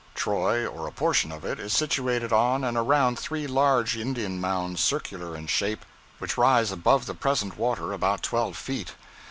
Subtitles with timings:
[0.15, 4.81] Troy, or a portion of it, is situated on and around three large Indian mounds,
[4.83, 5.85] circular in shape,
[6.17, 8.95] which rise above the present water about twelve feet.